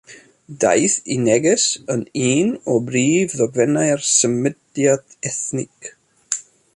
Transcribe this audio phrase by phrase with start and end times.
[0.61, 1.65] Daeth ei neges
[1.95, 2.01] yn
[2.31, 5.79] un o brif ddogfennau'r “symudiad ethnig”.